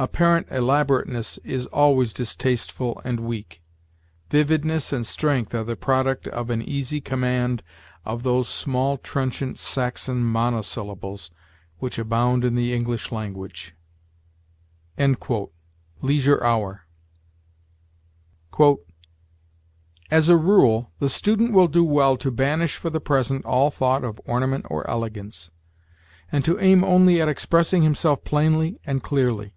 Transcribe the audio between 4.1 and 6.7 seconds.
Vividness and strength are the product of an